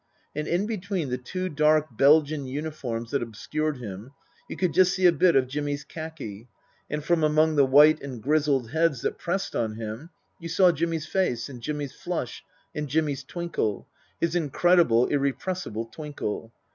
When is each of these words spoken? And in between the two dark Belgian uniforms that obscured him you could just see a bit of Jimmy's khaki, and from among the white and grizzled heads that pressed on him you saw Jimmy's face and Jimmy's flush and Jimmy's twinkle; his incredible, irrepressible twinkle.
And 0.35 0.47
in 0.47 0.65
between 0.65 1.09
the 1.11 1.19
two 1.19 1.47
dark 1.47 1.95
Belgian 1.95 2.47
uniforms 2.47 3.11
that 3.11 3.21
obscured 3.21 3.77
him 3.77 4.09
you 4.49 4.57
could 4.57 4.73
just 4.73 4.95
see 4.95 5.05
a 5.05 5.11
bit 5.11 5.35
of 5.35 5.47
Jimmy's 5.47 5.83
khaki, 5.83 6.47
and 6.89 7.03
from 7.03 7.23
among 7.23 7.55
the 7.55 7.67
white 7.67 8.01
and 8.01 8.19
grizzled 8.19 8.71
heads 8.71 9.01
that 9.01 9.19
pressed 9.19 9.55
on 9.55 9.75
him 9.75 10.09
you 10.39 10.49
saw 10.49 10.71
Jimmy's 10.71 11.05
face 11.05 11.49
and 11.49 11.61
Jimmy's 11.61 11.93
flush 11.93 12.43
and 12.73 12.87
Jimmy's 12.89 13.23
twinkle; 13.23 13.87
his 14.19 14.33
incredible, 14.35 15.05
irrepressible 15.05 15.85
twinkle. 15.85 16.51